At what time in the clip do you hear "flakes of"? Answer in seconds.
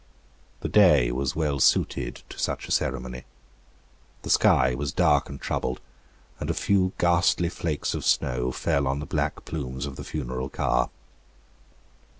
7.49-8.03